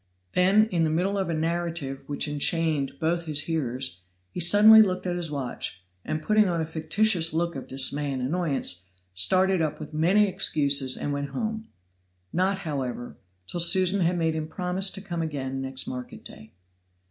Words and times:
Then, 0.33 0.65
in 0.69 0.83
the 0.83 0.89
middle 0.89 1.15
of 1.15 1.29
a 1.29 1.33
narrative, 1.35 2.01
which 2.07 2.27
enchained 2.27 2.97
both 2.99 3.25
his 3.25 3.41
hearers, 3.41 4.01
he 4.31 4.39
suddenly 4.39 4.81
looked 4.81 5.05
at 5.05 5.15
his 5.15 5.29
watch, 5.29 5.83
and 6.03 6.23
putting 6.23 6.49
on 6.49 6.59
a 6.59 6.65
fictitious 6.65 7.33
look 7.33 7.55
of 7.55 7.67
dismay 7.67 8.11
and 8.11 8.19
annoyance, 8.19 8.83
started 9.13 9.61
up 9.61 9.79
with 9.79 9.93
many 9.93 10.27
excuses 10.27 10.97
and 10.97 11.13
went 11.13 11.29
home 11.29 11.67
not, 12.33 12.57
however, 12.65 13.19
till 13.45 13.59
Susan 13.59 14.01
had 14.01 14.17
made 14.17 14.33
him 14.33 14.47
promise 14.47 14.89
to 14.89 15.01
come 15.01 15.21
again 15.21 15.61
next 15.61 15.85
market 15.87 16.25
day. 16.25 16.51